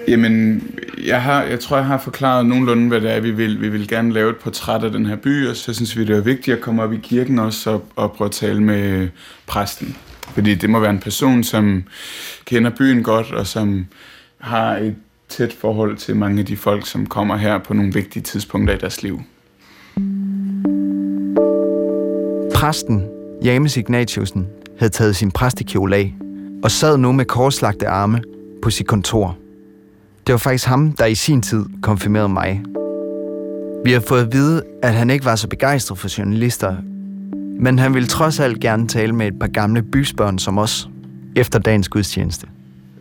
Jamen, 0.07 0.69
jeg, 1.05 1.21
har, 1.21 1.43
jeg 1.43 1.59
tror, 1.59 1.77
jeg 1.77 1.85
har 1.85 1.97
forklaret 1.97 2.45
nogenlunde, 2.45 2.87
hvad 2.87 3.01
det 3.01 3.11
er, 3.11 3.19
vi 3.19 3.31
vil. 3.31 3.61
Vi 3.61 3.69
vil 3.69 3.87
gerne 3.87 4.13
lave 4.13 4.29
et 4.29 4.37
portræt 4.37 4.83
af 4.83 4.91
den 4.91 5.05
her 5.05 5.15
by, 5.15 5.47
og 5.47 5.55
så 5.55 5.73
synes 5.73 5.97
vi, 5.97 6.05
det 6.05 6.15
er 6.15 6.21
vigtigt 6.21 6.57
at 6.57 6.61
komme 6.61 6.83
op 6.83 6.93
i 6.93 6.97
kirken 6.97 7.39
også 7.39 7.69
og, 7.69 7.85
og 7.95 8.11
prøve 8.11 8.25
at 8.25 8.31
tale 8.31 8.63
med 8.63 9.09
præsten. 9.47 9.97
Fordi 10.33 10.55
det 10.55 10.69
må 10.69 10.79
være 10.79 10.89
en 10.89 10.99
person, 10.99 11.43
som 11.43 11.83
kender 12.45 12.71
byen 12.77 13.03
godt, 13.03 13.31
og 13.31 13.47
som 13.47 13.85
har 14.37 14.77
et 14.77 14.95
tæt 15.29 15.53
forhold 15.53 15.97
til 15.97 16.15
mange 16.15 16.39
af 16.39 16.45
de 16.45 16.57
folk, 16.57 16.87
som 16.87 17.05
kommer 17.05 17.37
her 17.37 17.57
på 17.57 17.73
nogle 17.73 17.93
vigtige 17.93 18.23
tidspunkter 18.23 18.75
i 18.75 18.77
deres 18.77 19.03
liv. 19.03 19.21
Præsten, 22.55 23.07
James 23.43 23.77
Ignatiusen, 23.77 24.47
havde 24.79 24.91
taget 24.91 25.15
sin 25.15 25.31
præstekjole 25.31 25.95
af 25.95 26.15
og 26.63 26.71
sad 26.71 26.97
nu 26.97 27.11
med 27.11 27.25
korslagte 27.25 27.87
arme 27.87 28.21
på 28.61 28.69
sit 28.69 28.87
kontor. 28.87 29.37
Det 30.29 30.33
var 30.33 30.37
faktisk 30.37 30.65
ham, 30.65 30.91
der 30.91 31.05
i 31.05 31.15
sin 31.15 31.41
tid 31.41 31.65
konfirmerede 31.81 32.29
mig. 32.29 32.61
Vi 33.85 33.91
har 33.91 34.03
fået 34.07 34.21
at 34.25 34.33
vide, 34.33 34.63
at 34.83 34.93
han 34.93 35.09
ikke 35.09 35.25
var 35.25 35.35
så 35.35 35.47
begejstret 35.47 35.97
for 35.97 36.17
journalister, 36.17 36.75
men 37.59 37.79
han 37.79 37.93
ville 37.93 38.07
trods 38.07 38.39
alt 38.39 38.59
gerne 38.59 38.87
tale 38.87 39.13
med 39.13 39.27
et 39.27 39.39
par 39.39 39.47
gamle 39.47 39.83
bysbørn 39.83 40.39
som 40.39 40.57
os, 40.57 40.89
efter 41.35 41.59
dagens 41.59 41.89
gudstjeneste. 41.89 42.47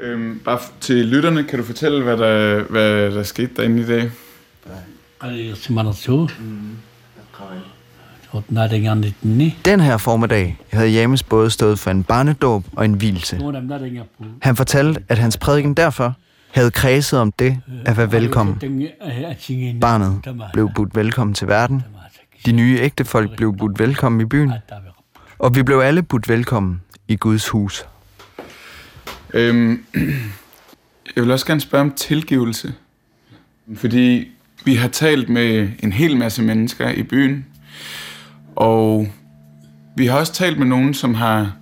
Øhm, 0.01 0.41
bare 0.45 0.59
til 0.81 0.97
lytterne, 1.07 1.45
kan 1.45 1.59
du 1.59 1.65
fortælle, 1.65 2.03
hvad 2.03 2.17
der, 2.17 2.63
hvad 2.63 3.11
der 3.11 3.23
skete 3.23 3.51
derinde 3.57 3.83
i 3.83 3.87
dag? 3.87 4.11
Ditni. 9.03 9.59
Den 9.65 9.81
her 9.81 9.97
formiddag 9.97 10.61
havde 10.73 10.89
James 10.89 11.23
både 11.23 11.51
stået 11.51 11.79
for 11.79 11.91
en 11.91 12.05
barnedåb 12.05 12.65
og 12.77 12.85
en 12.85 12.95
hvilse. 12.95 13.41
Han 14.43 14.57
fortalte, 14.57 15.03
at 15.09 15.19
hans 15.19 15.37
prædiken 15.37 15.75
derfor 15.75 16.15
havde 16.51 16.71
kredset 16.71 17.21
om 17.21 17.33
det 17.33 17.61
at 17.87 17.97
være 17.97 18.13
velkommen. 18.13 18.61
Barnet 19.81 20.21
blev 20.53 20.71
budt 20.75 20.97
velkommen 20.97 21.35
til 21.35 21.49
verden. 21.49 21.83
De 22.47 22.53
nye 22.53 22.79
ægtefolk 22.81 23.37
blev 23.37 23.57
budt 23.57 23.79
velkommen 23.79 24.21
i 24.21 24.25
byen. 24.25 24.53
Og 25.39 25.55
vi 25.55 25.63
blev 25.63 25.79
alle 25.79 26.03
budt 26.03 26.29
velkommen 26.29 26.81
i 27.09 27.17
Guds 27.17 27.49
hus. 27.49 27.87
Øhm, 29.35 29.85
jeg 31.17 31.25
vil 31.25 31.31
også 31.31 31.47
gerne 31.47 31.61
spørge 31.61 31.85
om 31.85 31.91
tilgivelse. 31.91 32.75
Fordi 33.77 34.29
vi 34.65 34.75
har 34.75 34.89
talt 34.89 35.29
med 35.29 35.69
en 35.83 35.93
hel 35.93 36.17
masse 36.17 36.43
mennesker 36.43 36.91
i 36.91 37.03
byen, 37.03 37.47
og 38.57 39.09
vi 39.97 40.07
har 40.07 40.19
også 40.19 40.33
talt 40.33 40.59
med 40.59 40.67
nogen, 40.67 40.95
som 40.95 41.15
har 41.15 41.53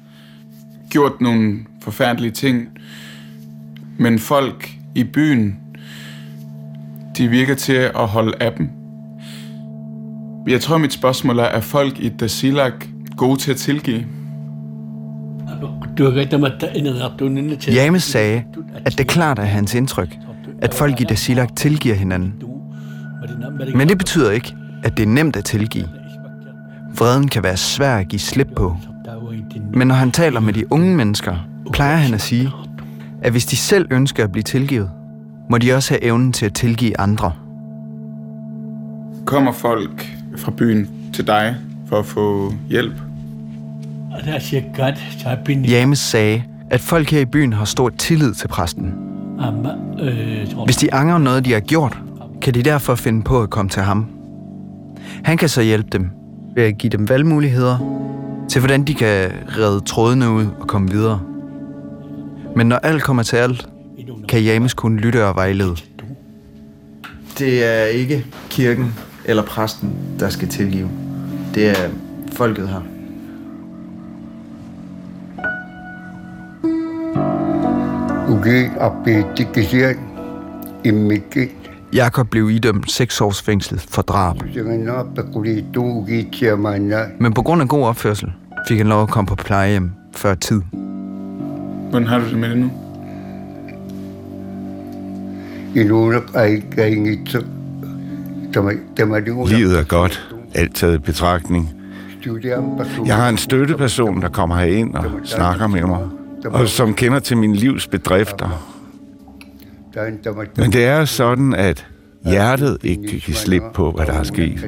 gjort 0.90 1.20
nogle 1.20 1.66
forfærdelige 1.82 2.30
ting. 2.30 2.78
Men 3.98 4.18
folk 4.18 4.70
i 4.94 5.04
byen, 5.04 5.58
de 7.16 7.28
virker 7.28 7.54
til 7.54 7.72
at 7.72 8.06
holde 8.06 8.32
af 8.40 8.52
dem. 8.52 8.70
Jeg 10.46 10.60
tror, 10.60 10.78
mit 10.78 10.92
spørgsmål 10.92 11.38
er, 11.38 11.42
er 11.44 11.60
folk 11.60 12.00
i 12.00 12.08
Dasilak 12.08 12.72
gode 13.16 13.40
til 13.40 13.50
at 13.50 13.56
tilgive? 13.56 14.04
James 17.74 18.02
sagde, 18.02 18.42
at 18.84 18.98
det 18.98 19.06
klart 19.06 19.38
er 19.38 19.42
hans 19.42 19.74
indtryk, 19.74 20.18
at 20.62 20.74
folk 20.74 21.00
i 21.00 21.04
Dasilak 21.04 21.56
tilgiver 21.56 21.94
hinanden. 21.94 22.34
Men 23.74 23.88
det 23.88 23.98
betyder 23.98 24.30
ikke, 24.30 24.54
at 24.84 24.96
det 24.96 25.02
er 25.02 25.06
nemt 25.06 25.36
at 25.36 25.44
tilgive. 25.44 25.88
Vreden 26.98 27.28
kan 27.28 27.42
være 27.42 27.56
svær 27.56 27.96
at 27.96 28.08
give 28.08 28.20
slip 28.20 28.48
på. 28.56 28.76
Men 29.74 29.88
når 29.88 29.94
han 29.94 30.10
taler 30.10 30.40
med 30.40 30.52
de 30.52 30.72
unge 30.72 30.96
mennesker, 30.96 31.36
plejer 31.72 31.96
han 31.96 32.14
at 32.14 32.20
sige, 32.20 32.50
at 33.26 33.32
hvis 33.32 33.46
de 33.46 33.56
selv 33.56 33.86
ønsker 33.90 34.24
at 34.24 34.32
blive 34.32 34.42
tilgivet, 34.42 34.90
må 35.50 35.58
de 35.58 35.72
også 35.72 35.90
have 35.90 36.04
evnen 36.04 36.32
til 36.32 36.46
at 36.46 36.54
tilgive 36.54 37.00
andre. 37.00 37.32
Kommer 39.24 39.52
folk 39.52 40.16
fra 40.36 40.50
byen 40.50 40.88
til 41.12 41.26
dig 41.26 41.56
for 41.88 41.98
at 41.98 42.06
få 42.06 42.52
hjælp? 42.68 42.94
James 45.64 45.98
sagde, 45.98 46.42
at 46.70 46.80
folk 46.80 47.10
her 47.10 47.20
i 47.20 47.24
byen 47.24 47.52
har 47.52 47.64
stor 47.64 47.88
tillid 47.88 48.34
til 48.34 48.48
præsten. 48.48 48.94
Hvis 50.64 50.76
de 50.76 50.94
angrer 50.94 51.18
noget, 51.18 51.44
de 51.44 51.52
har 51.52 51.60
gjort, 51.60 51.98
kan 52.42 52.54
de 52.54 52.62
derfor 52.62 52.94
finde 52.94 53.22
på 53.22 53.42
at 53.42 53.50
komme 53.50 53.68
til 53.68 53.82
ham. 53.82 54.06
Han 55.24 55.36
kan 55.36 55.48
så 55.48 55.62
hjælpe 55.62 55.88
dem 55.92 56.10
ved 56.54 56.62
at 56.62 56.78
give 56.78 56.90
dem 56.90 57.08
valgmuligheder 57.08 57.78
til, 58.48 58.60
hvordan 58.60 58.84
de 58.84 58.94
kan 58.94 59.30
redde 59.58 59.80
trådene 59.80 60.30
ud 60.30 60.46
og 60.60 60.66
komme 60.66 60.90
videre. 60.90 61.20
Men 62.56 62.66
når 62.66 62.76
alt 62.76 63.02
kommer 63.02 63.22
til 63.22 63.36
alt, 63.36 63.68
kan 64.28 64.42
James 64.42 64.74
kun 64.74 64.96
lytte 64.96 65.26
og 65.26 65.34
vejlede. 65.34 65.76
Det 67.38 67.64
er 67.64 67.84
ikke 67.84 68.26
kirken 68.50 68.94
eller 69.24 69.42
præsten, 69.42 69.92
der 70.20 70.28
skal 70.28 70.48
tilgive. 70.48 70.90
Det 71.54 71.68
er 71.68 71.90
folket 72.32 72.68
her. 72.68 72.80
Jakob 81.92 82.28
blev 82.30 82.50
idømt 82.50 82.92
6 82.92 83.20
års 83.20 83.42
fængsel 83.42 83.78
for 83.88 84.02
drab. 84.02 84.36
Men 87.20 87.34
på 87.34 87.42
grund 87.42 87.62
af 87.62 87.68
god 87.68 87.84
opførsel 87.84 88.32
fik 88.68 88.78
han 88.78 88.86
lov 88.86 89.02
at 89.02 89.08
komme 89.08 89.28
på 89.28 89.34
plejehjem 89.34 89.90
før 90.14 90.34
tid. 90.34 90.62
Hvordan 91.90 92.08
har 92.08 92.18
du 92.18 92.24
det 92.30 92.38
med 92.38 92.48
det 92.48 92.58
nu? 92.58 92.70
Livet 99.56 99.78
er 99.78 99.84
godt. 99.84 100.28
alt 100.54 100.74
taget 100.74 100.94
i 100.94 100.98
betragtning. 100.98 101.70
Jeg 103.06 103.16
har 103.16 103.28
en 103.28 103.36
støtteperson, 103.38 104.22
der 104.22 104.28
kommer 104.28 104.56
herind 104.56 104.94
og 104.94 105.04
snakker 105.24 105.66
med 105.66 105.82
mig, 105.82 106.08
og 106.44 106.68
som 106.68 106.94
kender 106.94 107.18
til 107.18 107.36
min 107.36 107.54
livs 107.56 107.86
bedrifter. 107.86 108.72
Men 110.56 110.72
det 110.72 110.84
er 110.84 111.04
sådan, 111.04 111.54
at 111.54 111.86
hjertet 112.24 112.78
ikke 112.82 113.02
kan 113.08 113.18
give 113.18 113.34
slip 113.36 113.62
på, 113.74 113.90
hvad 113.90 114.06
der 114.06 114.12
er 114.12 114.22
sket. 114.22 114.64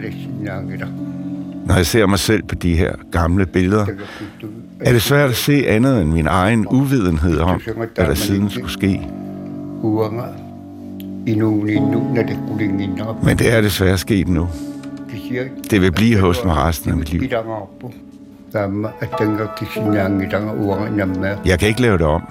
Når 1.66 1.74
jeg 1.74 1.86
ser 1.86 2.06
mig 2.06 2.18
selv 2.18 2.42
på 2.42 2.54
de 2.54 2.76
her 2.76 2.92
gamle 3.12 3.46
billeder, 3.46 3.86
er 4.80 4.92
det 4.92 5.02
svært 5.02 5.30
at 5.30 5.36
se 5.36 5.64
andet 5.68 6.02
end 6.02 6.12
min 6.12 6.26
egen 6.26 6.66
uvidenhed 6.70 7.38
om, 7.38 7.60
hvad 7.94 8.06
der 8.06 8.14
siden 8.14 8.50
skulle 8.50 8.70
ske. 8.70 9.08
Men 13.22 13.38
det 13.38 13.52
er 13.52 13.60
desværre 13.60 13.98
sket 13.98 14.28
nu. 14.28 14.48
Det 15.70 15.80
vil 15.80 15.92
blive 15.92 16.20
hos 16.20 16.44
mig 16.44 16.56
resten 16.56 16.90
af 16.90 16.96
mit 16.96 17.12
liv. 17.12 17.22
Jeg 21.46 21.58
kan 21.58 21.68
ikke 21.68 21.80
lave 21.80 21.98
det 21.98 22.06
om. 22.06 22.22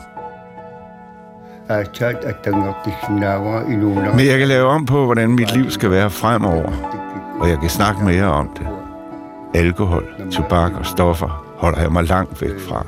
Men 4.16 4.26
jeg 4.26 4.40
kan 4.40 4.48
lave 4.48 4.68
om 4.68 4.86
på, 4.86 5.06
hvordan 5.06 5.30
mit 5.32 5.56
liv 5.56 5.70
skal 5.70 5.92
være 5.92 6.10
fremover. 6.10 6.72
Og 7.40 7.50
jeg 7.50 7.60
kan 7.60 7.70
snakke 7.70 8.06
mere 8.06 8.26
om 8.26 8.50
det. 8.58 8.68
Alkohol, 9.56 10.06
tobak 10.32 10.72
og 10.80 10.86
stoffer 10.86 11.47
holder 11.58 11.82
jeg 11.82 11.92
mig 11.92 12.04
langt 12.04 12.42
væk 12.42 12.60
fra. 12.60 12.86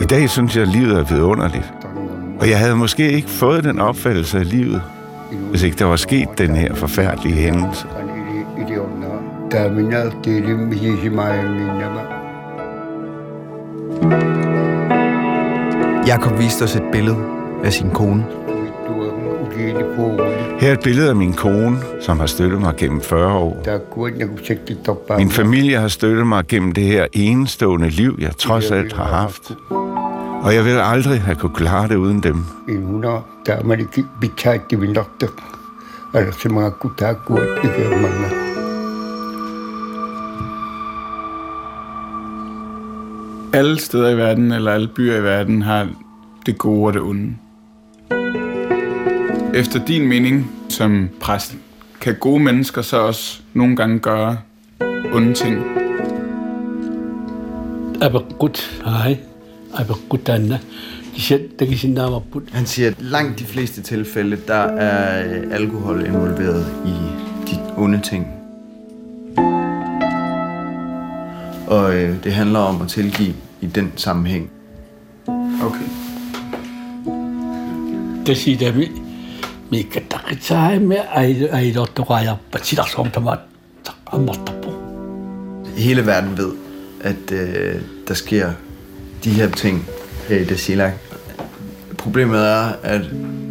I 0.00 0.04
dag 0.04 0.30
synes 0.30 0.56
jeg, 0.56 0.62
at 0.62 0.68
livet 0.68 0.98
er 0.98 1.04
vidunderligt. 1.04 1.72
Og 2.40 2.50
jeg 2.50 2.58
havde 2.58 2.76
måske 2.76 3.12
ikke 3.12 3.28
fået 3.28 3.64
den 3.64 3.80
opfattelse 3.80 4.38
af 4.38 4.50
livet, 4.50 4.82
hvis 5.50 5.62
ikke 5.62 5.76
der 5.78 5.84
var 5.84 5.96
sket 5.96 6.28
den 6.38 6.56
her 6.56 6.74
forfærdelige 6.74 7.34
hændelse. 7.34 7.86
Jakob 16.06 16.38
viste 16.38 16.62
os 16.62 16.76
et 16.76 16.82
billede 16.92 17.16
af 17.64 17.72
sin 17.72 17.90
kone. 17.90 18.26
Her 20.60 20.68
er 20.68 20.72
et 20.72 20.80
billede 20.84 21.08
af 21.08 21.16
min 21.16 21.32
kone, 21.32 21.78
som 22.00 22.18
har 22.18 22.26
støttet 22.26 22.60
mig 22.60 22.74
gennem 22.76 23.00
40 23.00 23.32
år. 23.38 23.62
Min 25.18 25.30
familie 25.30 25.78
har 25.78 25.88
støttet 25.88 26.26
mig 26.26 26.46
gennem 26.48 26.72
det 26.72 26.84
her 26.84 27.06
enestående 27.12 27.88
liv, 27.88 28.16
jeg 28.20 28.36
trods 28.36 28.70
alt 28.70 28.92
har 28.92 29.04
haft. 29.04 29.52
Og 30.42 30.54
jeg 30.54 30.64
vil 30.64 30.70
aldrig 30.70 31.20
have 31.20 31.36
kunne 31.36 31.54
klare 31.54 31.88
det 31.88 31.96
uden 31.96 32.22
dem. 32.22 32.44
Alle 43.52 43.80
steder 43.80 44.08
i 44.08 44.16
verden, 44.16 44.52
eller 44.52 44.72
alle 44.72 44.88
byer 44.96 45.16
i 45.16 45.22
verden, 45.22 45.62
har 45.62 45.88
det 46.46 46.58
gode 46.58 46.86
og 46.86 46.92
det 46.92 47.02
onde. 47.02 47.36
Efter 49.54 49.84
din 49.84 50.06
mening 50.08 50.50
som 50.68 51.08
præst, 51.20 51.54
kan 52.00 52.14
gode 52.20 52.42
mennesker 52.42 52.82
så 52.82 52.96
også 52.96 53.40
nogle 53.54 53.76
gange 53.76 53.98
gøre 53.98 54.38
onde 55.12 55.34
ting? 55.34 55.58
Abakut, 58.02 58.80
hej. 58.84 59.18
Abakut 59.74 60.28
Anna. 60.28 60.58
Han 62.52 62.66
siger, 62.66 62.90
at 62.90 62.94
langt 63.02 63.38
de 63.38 63.44
fleste 63.44 63.82
tilfælde, 63.82 64.38
der 64.48 64.54
er 64.54 65.26
øh, 65.26 65.42
alkohol 65.50 66.06
involveret 66.06 66.66
i 66.86 66.94
de 67.50 67.60
onde 67.76 68.00
ting. 68.00 68.26
Og 71.66 71.94
øh, 71.94 72.24
det 72.24 72.32
handler 72.32 72.58
om 72.58 72.82
at 72.82 72.88
tilgive 72.88 73.34
i 73.60 73.66
den 73.66 73.92
sammenhæng. 73.96 74.50
Okay. 75.62 75.84
Det 78.26 78.36
siger 78.36 78.58
det, 78.58 79.01
mikä 79.72 80.00
tarvitsee 80.08 80.78
me 80.78 81.08
ei, 81.20 81.48
ei 81.48 81.74
ole 81.78 82.24
ja 82.24 82.36
sitä 82.62 82.84
somtamat 82.92 83.40
ammatta 84.06 84.52
på. 84.52 84.74
Hele 85.76 86.06
verden 86.06 86.36
ved, 86.36 86.52
at 87.00 87.32
øh, 87.32 87.80
der 88.08 88.14
sker 88.14 88.52
de 89.24 89.30
her 89.30 89.50
ting 89.50 89.84
her 90.28 90.36
i 90.36 90.44
Desilak. 90.44 90.92
Problemet 91.98 92.40
er, 92.40 92.72
at 92.82 93.00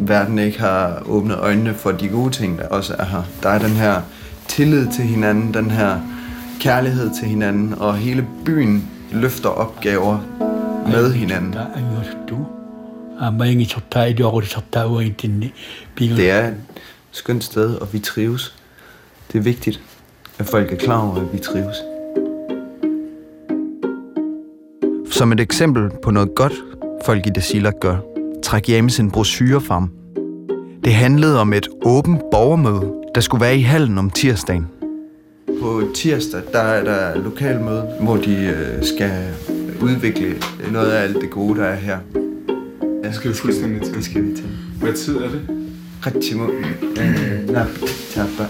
verden 0.00 0.38
ikke 0.38 0.60
har 0.60 1.02
åbnet 1.06 1.38
øjnene 1.38 1.74
for 1.74 1.92
de 1.92 2.08
gode 2.08 2.30
ting, 2.30 2.58
der 2.58 2.68
også 2.68 2.94
er 2.98 3.04
her. 3.04 3.22
Der 3.42 3.48
er 3.48 3.58
den 3.58 3.70
her 3.76 4.02
tillid 4.48 4.86
til 4.92 5.04
hinanden, 5.04 5.54
den 5.54 5.70
her 5.70 6.00
kærlighed 6.60 7.10
til 7.20 7.28
hinanden, 7.28 7.74
og 7.78 7.96
hele 7.96 8.26
byen 8.44 8.90
løfter 9.12 9.48
opgaver 9.48 10.18
med 10.86 11.12
hinanden. 11.12 11.54
Det 16.16 16.30
er 16.30 16.48
et 16.48 16.56
skønt 17.10 17.44
sted, 17.44 17.74
og 17.74 17.92
vi 17.92 17.98
trives. 17.98 18.54
Det 19.32 19.38
er 19.38 19.42
vigtigt, 19.42 19.80
at 20.38 20.46
folk 20.46 20.72
er 20.72 20.76
klar 20.76 21.08
over, 21.08 21.16
at 21.16 21.32
vi 21.32 21.38
trives. 21.38 21.76
Som 25.10 25.32
et 25.32 25.40
eksempel 25.40 25.90
på 26.02 26.10
noget 26.10 26.34
godt, 26.34 26.52
folk 27.04 27.26
i 27.26 27.30
Desilak 27.34 27.74
gør, 27.80 27.96
træk 28.42 28.68
James 28.68 28.98
en 28.98 29.10
brochure 29.10 29.60
frem. 29.60 29.88
Det 30.84 30.94
handlede 30.94 31.40
om 31.40 31.52
et 31.52 31.68
åbent 31.84 32.20
borgermøde, 32.30 32.92
der 33.14 33.20
skulle 33.20 33.40
være 33.40 33.56
i 33.56 33.62
hallen 33.62 33.98
om 33.98 34.10
tirsdagen. 34.10 34.66
På 35.60 35.82
tirsdag, 35.94 36.40
der 36.52 36.58
er 36.58 36.84
der 36.84 37.22
lokalmøde, 37.22 37.82
hvor 38.00 38.16
de 38.16 38.34
øh, 38.36 38.84
skal 38.84 39.34
udvikle 39.82 40.34
noget 40.72 40.90
af 40.90 41.02
alt 41.02 41.16
det 41.20 41.30
gode, 41.30 41.60
der 41.60 41.66
er 41.66 41.74
her. 41.76 41.98
Det 43.02 43.14
skal 43.14 43.30
vi 43.30 43.36
fuldstændig 43.36 43.82
til. 43.82 43.94
Det 43.94 44.04
skal 44.04 44.24
vi 44.24 44.36
til. 44.36 44.44
Hvad 44.80 44.92
tid 44.92 45.16
er 45.16 45.28
det? 45.28 45.48
Rigtig 46.06 46.36
øh, 46.36 47.50
nej, 47.50 47.66
tapper. 48.14 48.44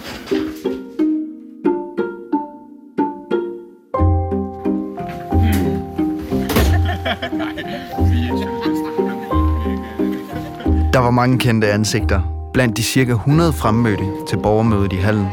Der 10.93 10.99
var 10.99 11.11
mange 11.11 11.39
kendte 11.39 11.69
ansigter 11.69 12.51
blandt 12.53 12.77
de 12.77 12.83
cirka 12.83 13.13
100 13.13 13.53
fremmødte 13.53 14.05
til 14.29 14.37
borgermødet 14.37 14.93
i 14.93 14.97
hallen. 14.97 15.27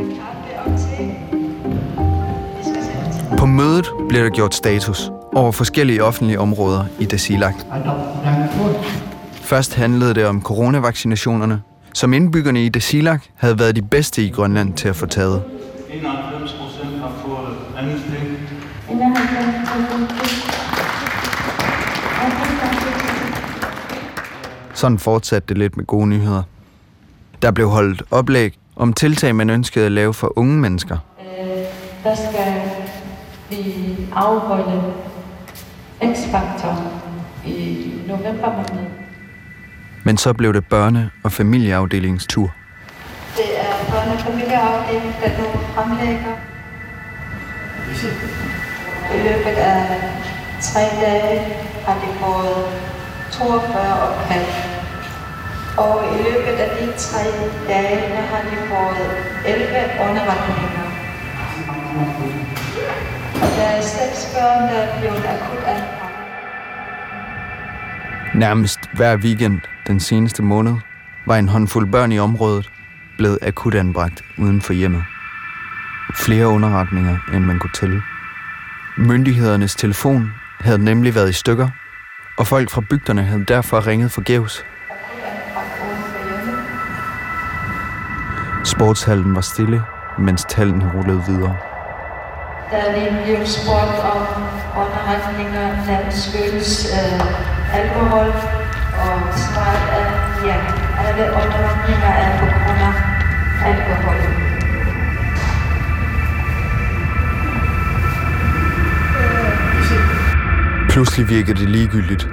På 3.37 3.45
mødet 3.45 3.85
blev 4.09 4.23
der 4.23 4.29
gjort 4.29 4.55
status 4.55 5.11
over 5.35 5.51
forskellige 5.51 6.03
offentlige 6.03 6.39
områder 6.39 6.85
i 6.99 7.05
Dasilak. 7.05 7.53
Først 9.41 9.75
handlede 9.75 10.13
det 10.13 10.25
om 10.25 10.41
coronavaccinationerne, 10.41 11.61
som 11.93 12.13
indbyggerne 12.13 12.65
i 12.65 12.69
Dasilak 12.69 13.23
havde 13.35 13.59
været 13.59 13.75
de 13.75 13.81
bedste 13.81 14.23
i 14.23 14.29
Grønland 14.29 14.73
til 14.73 14.87
at 14.89 14.95
få 14.95 15.05
taget. 15.05 15.43
91 15.89 16.53
procent 16.53 16.99
har 17.01 17.11
fået 17.25 17.57
anden. 17.77 17.99
Sådan 24.73 24.99
fortsatte 24.99 25.47
det 25.49 25.57
lidt 25.57 25.77
med 25.77 25.85
gode 25.85 26.07
nyheder. 26.07 26.43
Der 27.41 27.51
blev 27.51 27.69
holdt 27.69 28.03
oplæg 28.11 28.53
om 28.75 28.93
tiltag, 28.93 29.35
man 29.35 29.49
ønskede 29.49 29.85
at 29.85 29.91
lave 29.91 30.13
for 30.13 30.33
unge 30.35 30.57
mennesker. 30.57 30.97
Øh, 31.19 31.47
der 32.03 32.15
skal 32.15 32.61
vi 33.49 33.95
afholde 34.15 34.93
X-Factor 36.03 36.75
i 37.45 37.91
november 38.07 38.51
måned. 38.57 38.87
Men 40.03 40.17
så 40.17 40.33
blev 40.33 40.53
det 40.53 40.63
børne- 40.73 41.09
og 41.23 41.31
familieafdelingens 41.31 42.27
tur. 42.27 42.51
Det 43.37 43.45
er 43.59 43.73
børne- 43.91 44.13
og 44.13 44.19
familieafdelingen, 44.19 45.13
der 45.23 45.29
nu 45.37 45.45
fremlægger. 45.75 46.33
I 49.15 49.17
løbet 49.27 49.57
af 49.57 50.01
tre 50.61 50.79
dage 51.01 51.39
har 51.85 51.93
de 51.93 52.07
fået 52.19 52.65
42 53.31 54.09
opkald. 54.09 54.45
Og 55.77 56.03
i 56.15 56.17
løbet 56.23 56.55
af 56.65 56.69
de 56.79 56.85
tre 56.97 57.23
dage 57.67 57.99
har 58.31 58.41
de 58.49 58.57
fået 58.69 59.11
11 59.45 60.09
underretninger. 60.09 60.85
Der 63.41 63.63
er 63.63 63.81
seks 63.81 64.33
børn, 64.33 64.61
der 64.69 64.79
er 64.79 64.99
blevet 64.99 65.25
akut 65.25 65.63
anbragt. 65.63 65.99
Nærmest 68.35 68.79
hver 68.93 69.17
weekend 69.17 69.59
den 69.87 69.99
seneste 69.99 70.43
måned 70.43 70.75
var 71.25 71.35
en 71.35 71.49
håndfuld 71.49 71.91
børn 71.91 72.11
i 72.11 72.19
området 72.19 72.69
blevet 73.17 73.39
akut 73.41 73.75
anbragt 73.75 74.23
uden 74.37 74.61
for 74.61 74.73
hjemmet. 74.73 75.03
Flere 76.15 76.47
underretninger, 76.47 77.17
end 77.33 77.43
man 77.43 77.59
kunne 77.59 77.73
tælle. 77.73 78.01
Myndighedernes 78.97 79.75
telefon 79.75 80.31
havde 80.59 80.83
nemlig 80.83 81.15
været 81.15 81.29
i 81.29 81.33
stykker, 81.33 81.69
og 82.37 82.47
folk 82.47 82.69
fra 82.69 82.81
bygderne 82.89 83.23
havde 83.23 83.45
derfor 83.45 83.87
ringet 83.87 84.11
forgæves. 84.11 84.65
Sportshallen 88.63 89.35
var 89.35 89.41
stille, 89.41 89.83
mens 90.17 90.45
tallene 90.49 90.91
rullede 90.95 91.23
videre 91.27 91.68
der 92.71 92.83
lige 92.95 93.11
blev 93.25 93.45
spurgt 93.45 93.99
om 94.13 94.21
underretningerne 94.81 96.11
skyldes 96.11 96.71
øh, 96.99 97.79
alkohol, 97.79 98.27
og 99.03 99.15
svaret 99.43 99.83
er 99.99 100.07
ja, 100.47 100.57
alle 101.05 101.23
underretninger 101.41 102.11
er 102.23 102.39
på 102.39 102.45
grund 102.45 102.79
af 102.89 102.93
alkohol. 103.69 104.15
Pludselig 110.89 111.29
virker 111.29 111.53
det 111.53 111.69
ligegyldigt, 111.69 112.29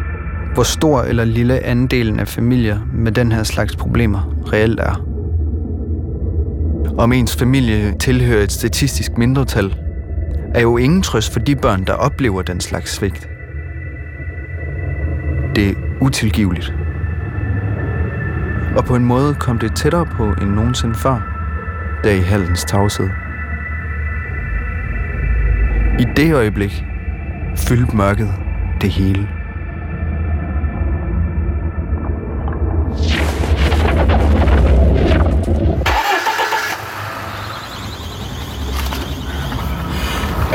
hvor 0.55 0.63
stor 0.63 1.03
eller 1.03 1.25
lille 1.25 1.65
andelen 1.65 2.21
af 2.21 2.29
familier 2.29 2.79
med 2.95 3.13
den 3.13 3.33
her 3.33 3.43
slags 3.43 3.77
problemer 3.77 4.35
reelt 4.53 4.81
er. 4.81 5.03
Om 6.99 7.13
ens 7.13 7.37
familie 7.37 7.95
tilhører 7.99 8.43
et 8.43 8.53
statistisk 8.53 9.19
mindretal, 9.19 9.75
er 10.55 10.61
jo 10.61 10.77
ingen 10.77 11.03
trøst 11.03 11.33
for 11.33 11.41
de 11.41 11.57
børn, 11.57 11.85
der 11.85 11.93
oplever 11.93 12.43
den 12.43 12.61
slags 12.61 12.93
svigt. 12.95 13.29
Det 15.57 15.69
er 15.69 15.75
utilgiveligt. 16.01 16.75
Og 18.77 18.85
på 18.85 18.97
en 18.97 19.05
måde 19.05 19.35
kom 19.35 19.59
det 19.59 19.77
tættere 19.77 20.07
på 20.07 20.33
end 20.33 20.51
nogensinde 20.51 20.95
før, 20.95 21.21
der 22.05 22.11
i 22.11 22.21
hallens 22.21 22.65
tavshed. 22.65 23.09
I 25.99 26.05
det 26.17 26.35
øjeblik 26.35 26.85
fyldte 27.57 27.97
mørket 27.97 28.35
det 28.81 28.91
hele. 28.91 29.29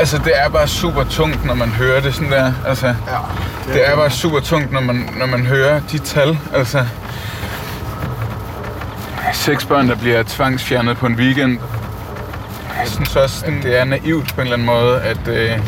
Altså, 0.02 0.18
det 0.18 0.32
er 0.34 0.48
bare 0.48 0.68
super 0.68 1.04
tungt, 1.04 1.44
når 1.44 1.54
man 1.54 1.68
hører 1.68 2.00
det 2.00 2.14
sådan 2.14 2.32
der. 2.32 2.52
Altså, 2.66 2.86
ja, 2.86 2.92
det, 3.66 3.74
det 3.74 3.88
er 3.88 3.96
bare 3.96 4.10
super 4.10 4.40
tungt, 4.40 4.72
når 4.72 4.80
man, 4.80 5.08
når 5.18 5.26
man 5.26 5.46
hører 5.46 5.80
de 5.92 5.98
tal. 5.98 6.38
Altså, 6.54 6.84
seks 9.32 9.64
børn, 9.64 9.88
der 9.88 9.94
bliver 9.96 10.22
tvangsfjernet 10.22 10.96
på 10.96 11.06
en 11.06 11.14
weekend. 11.14 11.58
Jeg 12.78 12.88
synes 12.88 13.16
også, 13.16 13.46
at 13.46 13.52
det 13.62 13.80
er 13.80 13.84
naivt 13.84 14.34
på 14.34 14.40
en 14.40 14.46
eller 14.46 14.52
anden 14.52 14.66
måde, 14.66 15.00
at, 15.00 15.28
øh, 15.28 15.58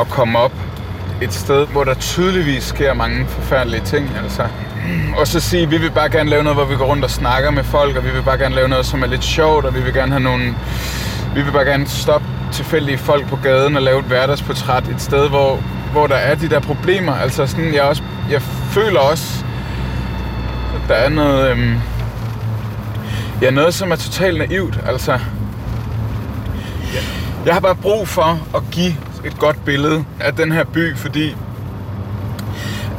at 0.00 0.08
komme 0.10 0.38
op 0.38 0.52
et 1.22 1.34
sted, 1.34 1.66
hvor 1.66 1.84
der 1.84 1.94
tydeligvis 1.94 2.62
sker 2.62 2.94
mange 2.94 3.26
forfærdelige 3.26 3.82
ting. 3.84 4.10
Altså. 4.22 4.46
Og 5.16 5.26
så 5.26 5.40
sige, 5.40 5.62
at 5.62 5.70
vi 5.70 5.78
vil 5.78 5.90
bare 5.90 6.10
gerne 6.10 6.30
lave 6.30 6.42
noget, 6.42 6.56
hvor 6.56 6.64
vi 6.64 6.76
går 6.76 6.86
rundt 6.86 7.04
og 7.04 7.10
snakker 7.10 7.50
med 7.50 7.64
folk, 7.64 7.96
og 7.96 8.04
vi 8.04 8.10
vil 8.10 8.22
bare 8.22 8.38
gerne 8.38 8.54
lave 8.54 8.68
noget, 8.68 8.86
som 8.86 9.02
er 9.02 9.06
lidt 9.06 9.24
sjovt, 9.24 9.64
og 9.64 9.74
vi 9.74 9.80
vil 9.80 9.94
gerne 9.94 10.12
have 10.12 10.22
nogle... 10.22 10.54
Vi 11.34 11.42
vil 11.42 11.52
bare 11.52 11.64
gerne 11.64 11.86
stoppe 11.88 12.26
tilfældige 12.56 12.98
folk 12.98 13.28
på 13.28 13.36
gaden 13.36 13.76
og 13.76 13.82
lave 13.82 13.98
et 13.98 14.04
hverdagsportræt 14.04 14.88
et 14.88 15.00
sted, 15.00 15.28
hvor, 15.28 15.56
hvor 15.92 16.06
der 16.06 16.14
er 16.14 16.34
de 16.34 16.48
der 16.48 16.60
problemer. 16.60 17.12
Altså 17.12 17.46
sådan, 17.46 17.74
jeg, 17.74 17.82
også, 17.82 18.02
jeg 18.30 18.42
føler 18.42 19.00
også, 19.00 19.44
at 20.74 20.88
der 20.88 20.94
er 20.94 21.08
noget... 21.08 21.50
Øhm, 21.50 21.74
ja, 23.42 23.50
noget, 23.50 23.74
som 23.74 23.90
er 23.92 23.96
totalt 23.96 24.38
naivt. 24.38 24.80
Altså, 24.86 25.18
jeg 27.46 27.54
har 27.54 27.60
bare 27.60 27.74
brug 27.74 28.08
for 28.08 28.40
at 28.56 28.62
give 28.70 28.92
et 29.24 29.38
godt 29.38 29.64
billede 29.64 30.04
af 30.20 30.34
den 30.34 30.52
her 30.52 30.64
by, 30.64 30.96
fordi 30.96 31.36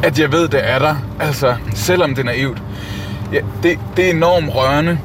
at 0.04 0.20
jeg 0.20 0.32
ved, 0.32 0.48
det 0.48 0.60
er 0.64 0.80
der. 0.80 0.96
Altså, 1.20 1.56
selvom 1.74 2.10
det 2.10 2.20
er 2.20 2.26
naivt. 2.26 2.62
Ja, 3.34 3.40
det, 3.64 3.80
det 3.98 4.06
er 4.06 4.10
enormt 4.10 4.56
rørende 4.56 5.00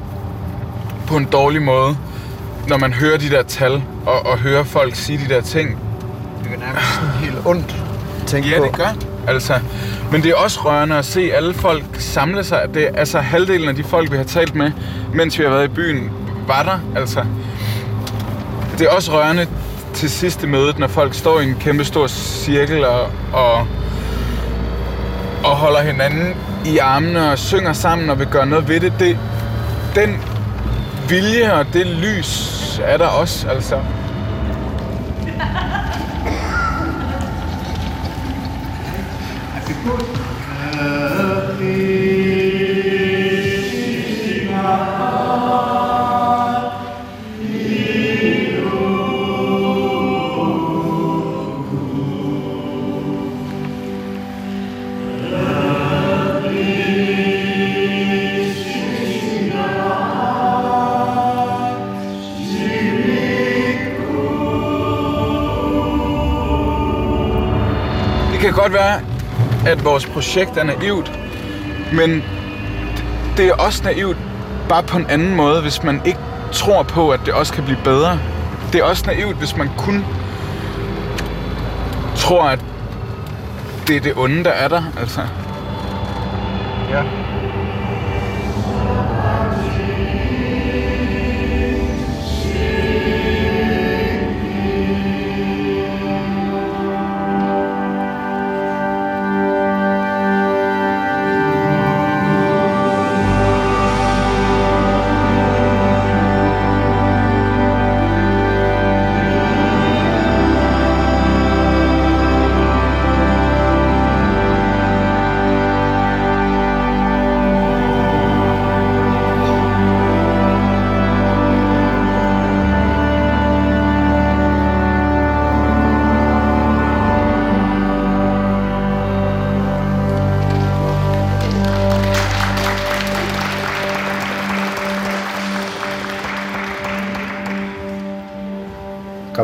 på 1.07 1.17
en 1.17 1.25
dårlig 1.25 1.62
måde, 1.62 1.97
når 2.68 2.77
man 2.77 2.92
hører 2.92 3.18
de 3.18 3.31
der 3.31 3.42
tal, 3.42 3.83
og, 4.07 4.27
og 4.27 4.38
hører 4.38 4.64
folk 4.64 4.94
sige 4.94 5.20
de 5.29 5.35
der 5.35 5.40
ting. 5.40 5.79
Det 6.44 6.51
er 6.55 6.59
nærmest 6.59 6.94
sådan 6.94 7.11
helt 7.11 7.46
ondt 7.46 7.77
tænke 8.27 8.48
ja, 8.48 8.59
på. 8.59 8.64
Ja, 8.64 8.68
det 8.68 8.77
gør. 8.77 8.94
Altså, 9.27 9.61
men 10.12 10.22
det 10.22 10.31
er 10.31 10.35
også 10.35 10.61
rørende 10.61 10.96
at 10.96 11.05
se 11.05 11.33
alle 11.35 11.55
folk 11.55 11.85
samle 11.98 12.44
sig. 12.44 12.68
Det 12.75 12.83
er, 12.83 12.90
altså 12.94 13.18
halvdelen 13.18 13.68
af 13.68 13.75
de 13.75 13.85
folk, 13.85 14.12
vi 14.12 14.16
har 14.16 14.25
talt 14.25 14.55
med, 14.55 14.70
mens 15.14 15.38
vi 15.38 15.44
har 15.44 15.51
været 15.51 15.64
i 15.64 15.68
byen, 15.68 16.11
var 16.46 16.62
der. 16.62 17.01
Altså, 17.01 17.25
det 18.79 18.87
er 18.87 18.90
også 18.90 19.12
rørende 19.12 19.46
til 19.94 20.11
sidste 20.11 20.46
mødet, 20.46 20.79
når 20.79 20.88
folk 20.88 21.14
står 21.14 21.40
i 21.40 21.44
en 21.44 21.57
kæmpe 21.61 21.85
stor 21.85 22.07
cirkel 22.07 22.85
og, 22.85 23.01
og, 23.33 23.66
og 25.44 25.57
holder 25.57 25.83
hinanden 25.83 26.35
i 26.66 26.79
armene 26.79 27.31
og 27.31 27.38
synger 27.38 27.72
sammen 27.72 28.11
og 28.11 28.18
vil 28.18 28.27
gøre 28.27 28.46
noget 28.46 28.68
ved 28.68 28.81
det. 28.81 28.92
det 28.98 29.18
den 29.94 30.32
vilje 31.12 31.53
og 31.53 31.66
det 31.72 31.87
lys 31.87 32.81
er 32.85 32.96
der 32.96 33.07
også, 33.07 33.48
altså. 33.48 33.81
kan 41.59 42.21
godt 68.62 68.72
være, 68.72 69.01
at 69.66 69.85
vores 69.85 70.07
projekt 70.07 70.57
er 70.57 70.64
naivt, 70.64 71.12
men 71.92 72.22
det 73.37 73.46
er 73.46 73.55
også 73.55 73.85
naivt 73.85 74.16
bare 74.68 74.83
på 74.83 74.96
en 74.98 75.07
anden 75.07 75.35
måde, 75.35 75.62
hvis 75.62 75.83
man 75.83 76.01
ikke 76.05 76.18
tror 76.53 76.83
på, 76.83 77.11
at 77.11 77.20
det 77.27 77.35
også 77.35 77.53
kan 77.53 77.64
blive 77.64 77.79
bedre. 77.85 78.18
Det 78.72 78.81
er 78.81 78.85
også 78.85 79.05
naivt, 79.07 79.37
hvis 79.37 79.57
man 79.57 79.70
kun 79.79 80.05
tror, 82.16 82.42
at 82.42 82.64
det 83.88 83.96
er 83.96 84.01
det 84.01 84.12
onde, 84.16 84.44
der 84.44 84.51
er 84.51 84.68
der. 84.68 84.83
Altså. 85.01 85.20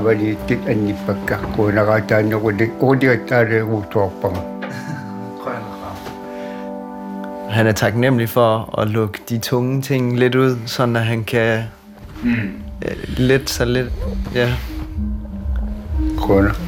Kavaliittit 0.08 0.68
annippakkakku 0.72 1.64
naqataannequli 1.78 2.66
uliattaaleruutuarpama 2.80 4.42
Han 7.50 7.66
er 7.66 7.72
taknemmelig 7.72 8.28
for 8.28 8.80
at 8.80 8.88
lukke 8.88 9.18
de 9.28 9.38
tunge 9.38 9.82
ting 9.82 10.18
lidt 10.18 10.34
ud, 10.34 10.56
så 10.66 10.82
at 10.82 11.06
han 11.06 11.24
kan 11.24 11.62
mm. 12.22 12.50
lidt 13.16 13.50
så 13.50 13.64
lidt, 13.64 13.92
ja. 14.34 14.54
Kunder. 16.16 16.67